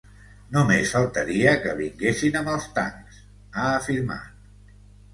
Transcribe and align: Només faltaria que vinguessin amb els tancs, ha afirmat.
Només 0.53 0.93
faltaria 0.95 1.53
que 1.67 1.77
vinguessin 1.83 2.41
amb 2.41 2.51
els 2.57 2.69
tancs, 2.81 3.23
ha 3.55 3.71
afirmat. 3.79 4.79